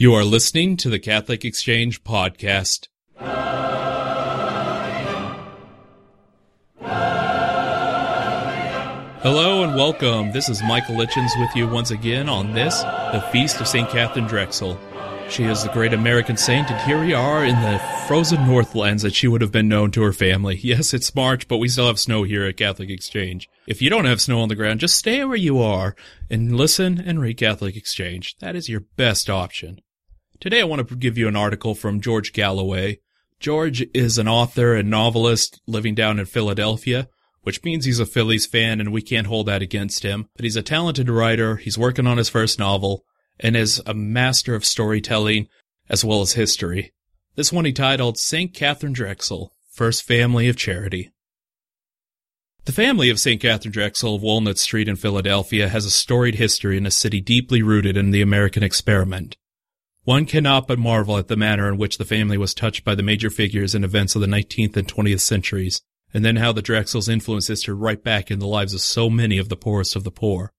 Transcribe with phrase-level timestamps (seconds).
[0.00, 2.88] You are listening to the Catholic Exchange Podcast.
[9.20, 10.32] Hello and welcome.
[10.32, 13.90] This is Michael Lichens with you once again on this, the Feast of St.
[13.90, 14.80] Catherine Drexel.
[15.28, 17.78] She is the great American saint, and here we are in the
[18.08, 20.58] frozen Northlands that she would have been known to her family.
[20.62, 23.50] Yes, it's March, but we still have snow here at Catholic Exchange.
[23.66, 25.94] If you don't have snow on the ground, just stay where you are
[26.30, 28.36] and listen and read Catholic Exchange.
[28.38, 29.82] That is your best option.
[30.40, 32.98] Today I want to give you an article from George Galloway.
[33.38, 37.08] George is an author and novelist living down in Philadelphia
[37.42, 40.28] which means he's a Phillies fan and we can't hold that against him.
[40.36, 43.04] But he's a talented writer, he's working on his first novel,
[43.38, 45.48] and is a master of storytelling
[45.88, 46.92] as well as history.
[47.36, 48.52] This one he titled St.
[48.52, 51.10] Catherine Drexel, First Family of Charity.
[52.66, 53.40] The family of St.
[53.40, 57.62] Catherine Drexel of Walnut Street in Philadelphia has a storied history in a city deeply
[57.62, 59.36] rooted in the American experiment.
[60.10, 63.02] One cannot but marvel at the manner in which the family was touched by the
[63.04, 67.08] major figures and events of the 19th and 20th centuries, and then how the Drexels
[67.08, 70.10] influences her right back in the lives of so many of the poorest of the
[70.10, 70.52] poor.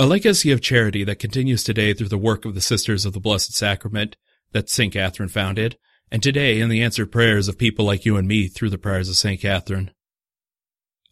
[0.00, 3.20] A legacy of charity that continues today through the work of the Sisters of the
[3.20, 4.16] Blessed Sacrament
[4.52, 4.94] that St.
[4.94, 5.76] Catherine founded,
[6.10, 9.10] and today in the answered prayers of people like you and me through the prayers
[9.10, 9.38] of St.
[9.38, 9.90] Catherine.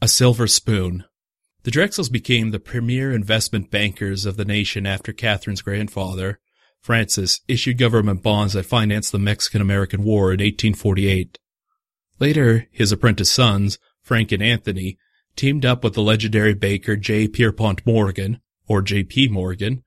[0.00, 1.06] A silver spoon.
[1.64, 6.38] The Drexels became the premier investment bankers of the nation after Catherine's grandfather,
[6.80, 11.38] Francis, issued government bonds that financed the Mexican-American War in 1848.
[12.18, 14.98] Later, his apprentice sons, Frank and Anthony,
[15.36, 17.28] teamed up with the legendary baker J.
[17.28, 19.28] Pierpont Morgan, or J.P.
[19.28, 19.82] Morgan,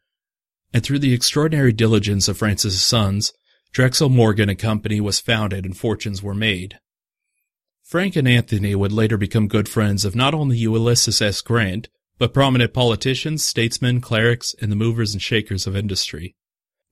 [0.73, 3.31] and through the extraordinary diligence of Francis's sons,
[3.71, 6.79] Drexel Morgan and Company was founded and fortunes were made.
[7.83, 11.41] Frank and Anthony would later become good friends of not only Ulysses S.
[11.41, 16.35] Grant, but prominent politicians, statesmen, clerics, and the movers and shakers of industry.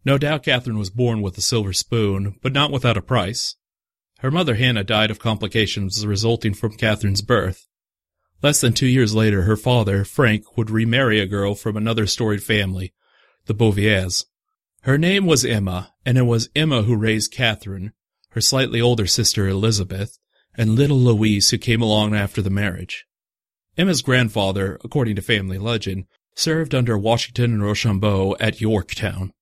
[0.03, 3.55] No doubt Catherine was born with a silver spoon, but not without a price.
[4.19, 7.67] Her mother Hannah died of complications resulting from Catherine's birth.
[8.41, 12.43] Less than two years later, her father, Frank, would remarry a girl from another storied
[12.43, 12.93] family,
[13.45, 14.25] the Bouviers.
[14.81, 17.93] Her name was Emma, and it was Emma who raised Catherine,
[18.29, 20.17] her slightly older sister Elizabeth,
[20.55, 23.05] and little Louise who came along after the marriage.
[23.77, 26.05] Emma's grandfather, according to family legend,
[26.35, 29.33] served under Washington and Rochambeau at Yorktown.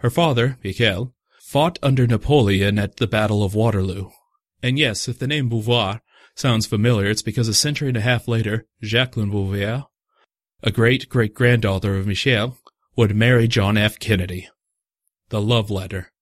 [0.00, 4.08] Her father, Michel, fought under Napoleon at the Battle of Waterloo.
[4.62, 6.00] And yes, if the name Bouvier
[6.34, 9.84] sounds familiar, it's because a century and a half later, Jacqueline Bouvier,
[10.62, 12.56] a great great granddaughter of Michel,
[12.96, 13.98] would marry John F.
[13.98, 14.48] Kennedy.
[15.28, 16.12] The love letter.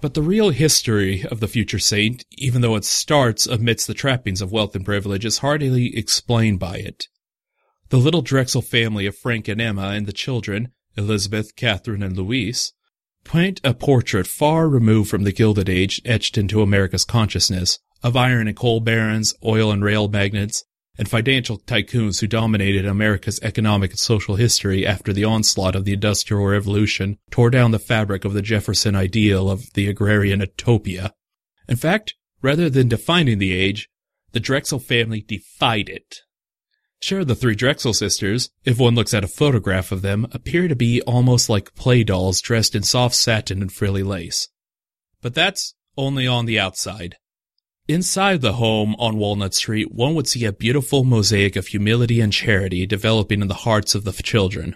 [0.00, 4.42] But the real history of the future saint, even though it starts amidst the trappings
[4.42, 7.06] of wealth and privilege, is hardly explained by it.
[7.90, 12.72] The little Drexel family of Frank and Emma and the children, Elizabeth, Catherine, and Louise,
[13.24, 18.46] Paint a portrait far removed from the Gilded Age etched into America's consciousness of iron
[18.46, 20.62] and coal barons, oil and rail magnates,
[20.98, 25.94] and financial tycoons who dominated America's economic and social history after the onslaught of the
[25.94, 31.14] Industrial Revolution tore down the fabric of the Jefferson ideal of the agrarian utopia.
[31.66, 33.88] In fact, rather than defining the age,
[34.32, 36.20] the Drexel family defied it.
[37.04, 40.74] Sure, the three Drexel sisters, if one looks at a photograph of them, appear to
[40.74, 44.48] be almost like play dolls dressed in soft satin and frilly lace.
[45.20, 47.16] But that's only on the outside.
[47.86, 52.32] Inside the home on Walnut Street, one would see a beautiful mosaic of humility and
[52.32, 54.74] charity developing in the hearts of the children.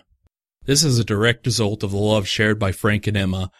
[0.67, 3.51] This is a direct result of the love shared by Frank and Emma,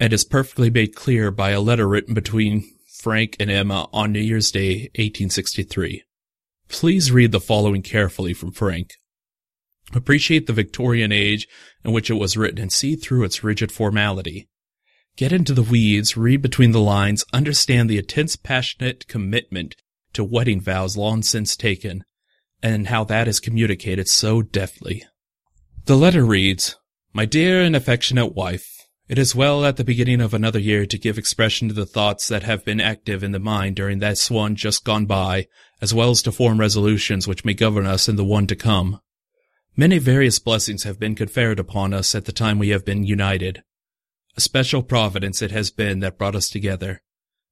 [0.00, 4.18] and is perfectly made clear by a letter written between Frank and Emma on New
[4.18, 6.02] Year's Day, 1863.
[6.70, 8.94] Please read the following carefully from Frank.
[9.92, 11.48] Appreciate the Victorian age
[11.84, 14.48] in which it was written and see through its rigid formality.
[15.16, 19.74] Get into the weeds, read between the lines, understand the intense passionate commitment
[20.12, 22.04] to wedding vows long since taken,
[22.62, 25.04] and how that is communicated so deftly.
[25.86, 26.76] The letter reads,
[27.12, 28.79] My dear and affectionate wife,
[29.10, 32.28] it is well at the beginning of another year to give expression to the thoughts
[32.28, 35.48] that have been active in the mind during that one just gone by,
[35.80, 39.00] as well as to form resolutions which may govern us in the one to come.
[39.76, 43.64] Many various blessings have been conferred upon us at the time we have been united.
[44.36, 47.02] A special providence it has been that brought us together,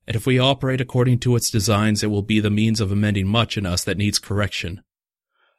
[0.06, 3.26] and if we operate according to its designs, it will be the means of amending
[3.26, 4.80] much in us that needs correction.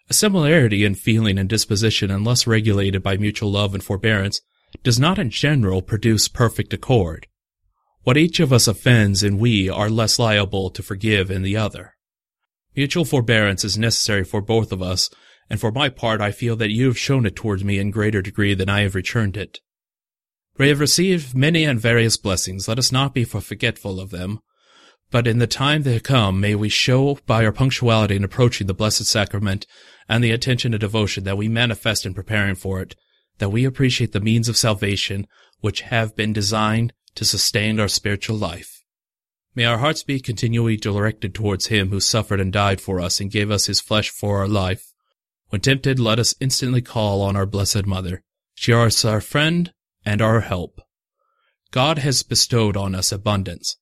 [0.09, 4.39] A similarity in feeling and disposition, unless regulated by mutual love and forbearance,
[4.83, 7.27] does not in general produce perfect accord.
[8.03, 11.95] What each of us offends in we are less liable to forgive in the other.
[12.75, 15.09] Mutual forbearance is necessary for both of us,
[15.49, 18.21] and for my part I feel that you have shown it towards me in greater
[18.21, 19.59] degree than I have returned it.
[20.57, 22.67] We have received many and various blessings.
[22.67, 24.39] Let us not be forgetful of them.
[25.11, 28.73] But in the time to come, may we show by our punctuality in approaching the
[28.73, 29.65] Blessed Sacrament
[30.07, 32.95] and the attention and devotion that we manifest in preparing for it,
[33.39, 35.27] that we appreciate the means of salvation
[35.59, 38.83] which have been designed to sustain our spiritual life.
[39.55, 43.31] May our hearts be continually directed towards Him who suffered and died for us and
[43.31, 44.93] gave us His flesh for our life.
[45.49, 48.21] When tempted, let us instantly call on our Blessed Mother.
[48.53, 49.73] She is our friend
[50.05, 50.79] and our help.
[51.71, 53.77] God has bestowed on us abundance.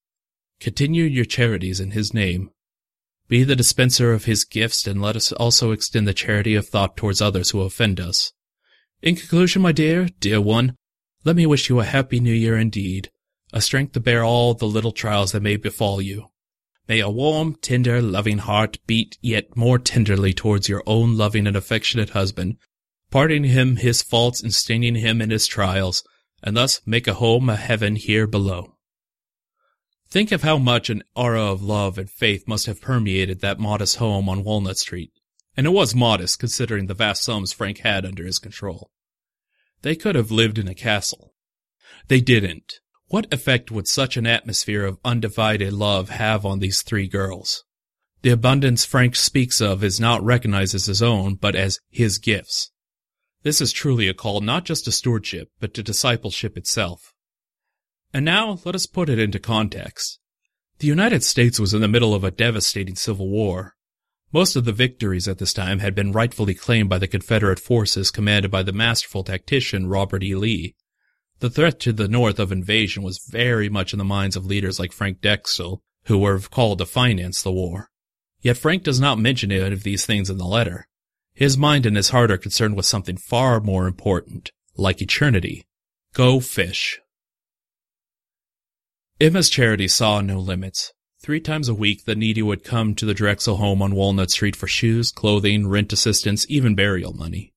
[0.59, 2.49] Continue your charities in His name.
[3.27, 6.95] Be the dispenser of His gifts, and let us also extend the charity of thought
[6.95, 8.31] towards others who offend us.
[9.01, 10.75] In conclusion, my dear, dear one,
[11.23, 13.11] let me wish you a happy new year indeed,
[13.53, 16.27] a strength to bear all the little trials that may befall you.
[16.87, 21.55] May a warm, tender, loving heart beat yet more tenderly towards your own loving and
[21.55, 22.57] affectionate husband,
[23.11, 26.03] pardoning him his faults and staining him in his trials,
[26.41, 28.77] and thus make a home a heaven here below.
[30.09, 33.97] Think of how much an aura of love and faith must have permeated that modest
[33.97, 35.11] home on Walnut Street.
[35.57, 38.91] And it was modest considering the vast sums Frank had under his control.
[39.81, 41.33] They could have lived in a castle.
[42.07, 42.75] They didn't.
[43.07, 47.63] What effect would such an atmosphere of undivided love have on these three girls?
[48.21, 52.71] The abundance Frank speaks of is not recognized as his own, but as his gifts.
[53.43, 57.13] This is truly a call not just to stewardship, but to discipleship itself.
[58.13, 60.19] And now let us put it into context.
[60.79, 63.75] The United States was in the middle of a devastating civil war.
[64.33, 68.11] Most of the victories at this time had been rightfully claimed by the Confederate forces
[68.11, 70.35] commanded by the masterful tactician Robert E.
[70.35, 70.75] Lee.
[71.39, 74.79] The threat to the north of invasion was very much in the minds of leaders
[74.79, 77.89] like Frank Drexel, who were called to finance the war.
[78.41, 80.87] Yet Frank does not mention any of these things in the letter.
[81.33, 85.67] His mind and his heart are concerned with something far more important, like eternity.
[86.13, 86.99] Go fish.
[89.21, 90.93] Emma's charity saw no limits.
[91.19, 94.55] Three times a week, the needy would come to the Drexel home on Walnut Street
[94.55, 97.53] for shoes, clothing, rent assistance, even burial money.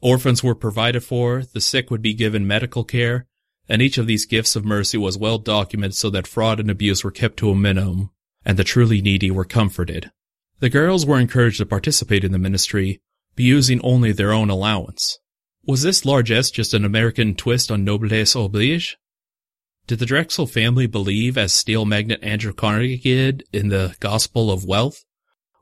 [0.00, 3.26] Orphans were provided for, the sick would be given medical care,
[3.68, 7.02] and each of these gifts of mercy was well documented so that fraud and abuse
[7.02, 8.10] were kept to a minimum,
[8.44, 10.12] and the truly needy were comforted.
[10.60, 13.00] The girls were encouraged to participate in the ministry,
[13.36, 15.18] using only their own allowance.
[15.66, 18.96] Was this largesse just an American twist on noblesse oblige?
[19.88, 24.66] Did the Drexel family believe, as steel magnate Andrew Carnegie did, in the gospel of
[24.66, 25.02] wealth,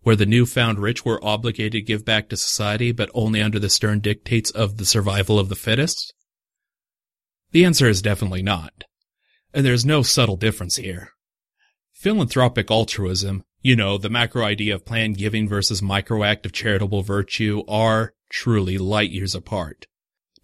[0.03, 3.71] where the newfound rich were obligated to give back to society, but only under the
[3.71, 6.13] stern dictates of the survival of the fittest?
[7.53, 8.83] The answer is definitely not.
[9.55, 11.11] And there's no subtle difference here.
[11.93, 17.03] Philanthropic altruism, you know, the macro idea of planned giving versus micro act of charitable
[17.03, 19.87] virtue, are truly light years apart.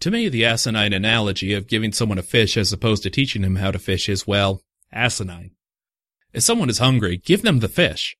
[0.02, 3.54] To me, the asinine analogy of giving someone a fish as opposed to teaching him
[3.54, 4.60] how to fish is, well,
[4.92, 5.52] asinine.
[6.32, 8.16] If someone is hungry, give them the fish.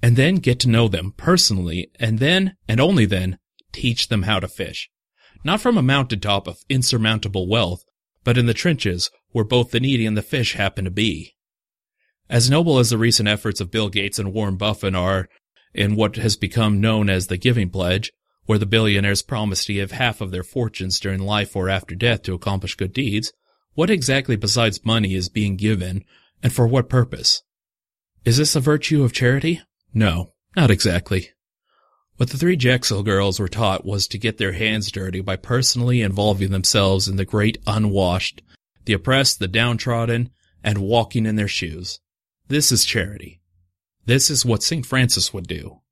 [0.00, 3.38] And then get to know them personally, and then, and only then,
[3.72, 4.88] teach them how to fish.
[5.42, 7.82] Not from a mountaintop of insurmountable wealth,
[8.22, 11.34] but in the trenches where both the needy and the fish happen to be.
[12.30, 15.28] As noble as the recent efforts of Bill Gates and Warren Buffett are
[15.74, 18.12] in what has become known as the Giving Pledge,
[18.46, 22.22] where the billionaires promise to give half of their fortunes during life or after death
[22.22, 23.32] to accomplish good deeds,
[23.74, 26.04] what exactly besides money is being given,
[26.42, 27.42] and for what purpose?
[28.24, 29.60] Is this a virtue of charity?
[29.92, 31.30] No, not exactly.
[32.16, 36.00] What the three Drexel girls were taught was to get their hands dirty by personally
[36.00, 38.40] involving themselves in the great unwashed,
[38.86, 40.30] the oppressed, the downtrodden,
[40.64, 42.00] and walking in their shoes.
[42.48, 43.42] This is charity.
[44.06, 44.86] This is what St.
[44.86, 45.82] Francis would do.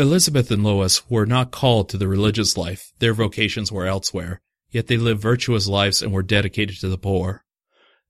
[0.00, 4.40] Elizabeth and Lois were not called to the religious life, their vocations were elsewhere,
[4.70, 7.44] yet they lived virtuous lives and were dedicated to the poor.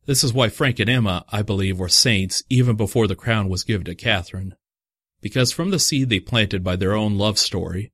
[0.06, 3.64] This is why Frank and Emma, I believe, were saints even before the crown was
[3.64, 4.54] given to Catherine.
[5.20, 7.90] Because from the seed they planted by their own love story,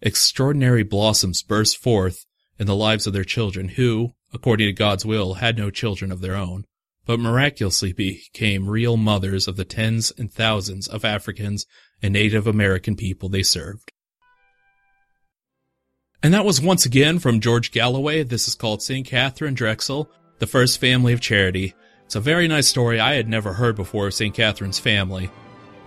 [0.00, 2.24] extraordinary blossoms burst forth
[2.58, 6.22] in the lives of their children who, according to God's will, had no children of
[6.22, 6.64] their own,
[7.04, 11.66] but miraculously became real mothers of the tens and thousands of Africans
[12.02, 13.92] and Native American people they served.
[16.22, 18.22] And that was once again from George Galloway.
[18.22, 19.06] This is called St.
[19.06, 21.74] Catherine Drexel, the First Family of Charity.
[22.06, 24.34] It's a very nice story I had never heard before of St.
[24.34, 25.30] Catherine's family.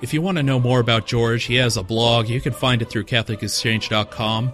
[0.02, 2.30] If you want to know more about George, he has a blog.
[2.30, 4.54] You can find it through CatholicExchange.com.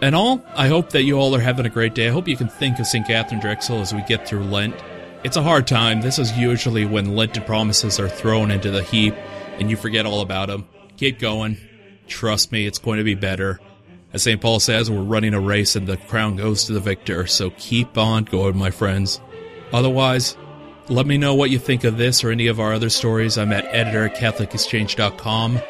[0.00, 2.08] And all, I hope that you all are having a great day.
[2.08, 3.06] I hope you can think of St.
[3.06, 4.74] Catherine Drexel as we get through Lent.
[5.22, 6.00] It's a hard time.
[6.00, 9.14] This is usually when Lenten promises are thrown into the heap
[9.58, 10.66] and you forget all about them.
[11.00, 11.56] Keep going.
[12.08, 13.58] Trust me, it's going to be better.
[14.12, 14.38] As St.
[14.38, 17.96] Paul says, we're running a race and the crown goes to the victor, so keep
[17.96, 19.18] on going, my friends.
[19.72, 20.36] Otherwise,
[20.90, 23.38] let me know what you think of this or any of our other stories.
[23.38, 25.60] I'm at editor at CatholicExchange.com.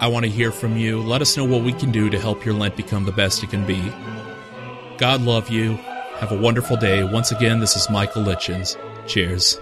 [0.00, 1.00] I want to hear from you.
[1.00, 3.50] Let us know what we can do to help your Lent become the best it
[3.50, 3.80] can be.
[4.98, 5.74] God love you.
[6.16, 7.04] Have a wonderful day.
[7.04, 8.76] Once again, this is Michael Lichens.
[9.06, 9.60] Cheers.